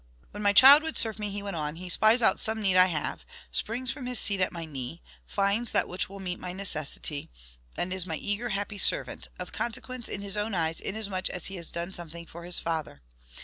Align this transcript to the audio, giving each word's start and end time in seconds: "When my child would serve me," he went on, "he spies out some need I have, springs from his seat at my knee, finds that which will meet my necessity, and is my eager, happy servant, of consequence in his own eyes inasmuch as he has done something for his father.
"When 0.31 0.41
my 0.41 0.51
child 0.51 0.81
would 0.81 0.97
serve 0.97 1.19
me," 1.19 1.29
he 1.29 1.43
went 1.43 1.55
on, 1.55 1.75
"he 1.75 1.87
spies 1.87 2.23
out 2.23 2.39
some 2.39 2.59
need 2.59 2.75
I 2.75 2.87
have, 2.87 3.23
springs 3.51 3.91
from 3.91 4.07
his 4.07 4.17
seat 4.19 4.41
at 4.41 4.51
my 4.51 4.65
knee, 4.65 4.99
finds 5.27 5.69
that 5.73 5.87
which 5.87 6.09
will 6.09 6.19
meet 6.19 6.39
my 6.39 6.53
necessity, 6.53 7.29
and 7.77 7.93
is 7.93 8.07
my 8.07 8.15
eager, 8.15 8.49
happy 8.49 8.79
servant, 8.79 9.27
of 9.37 9.51
consequence 9.51 10.07
in 10.09 10.21
his 10.23 10.35
own 10.37 10.55
eyes 10.55 10.79
inasmuch 10.81 11.29
as 11.29 11.45
he 11.45 11.55
has 11.57 11.69
done 11.69 11.93
something 11.93 12.25
for 12.25 12.45
his 12.45 12.57
father. 12.57 13.03